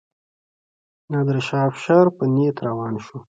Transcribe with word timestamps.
نادرشاه 1.11 1.63
افشار 1.69 2.05
په 2.15 2.23
نیت 2.35 2.57
روان 2.67 2.93
شو. 3.05 3.17